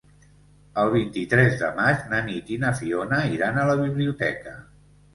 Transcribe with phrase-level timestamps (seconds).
[0.83, 4.61] El vint-i-tres de maig na Nit i na Fiona iran a la biblioteca.